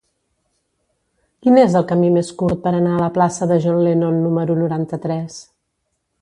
[1.45, 4.57] Quin és el camí més curt per anar a la plaça de John Lennon número
[4.63, 5.39] noranta-tres?